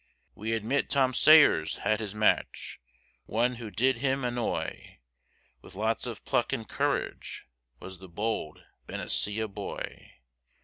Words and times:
We 0.33 0.53
admit 0.53 0.89
Tom 0.89 1.13
Sayers 1.13 1.75
had 1.85 1.99
his 1.99 2.15
match 2.15 2.79
One 3.27 3.57
who 3.57 3.69
did 3.69 3.99
him 3.99 4.23
annoy, 4.23 4.97
With 5.61 5.75
lots 5.75 6.07
of 6.07 6.25
pluck 6.25 6.51
and 6.51 6.67
courage, 6.67 7.45
Was 7.79 7.99
the 7.99 8.09
bold 8.09 8.63
Benicia 8.87 9.47
boy. 9.47 10.13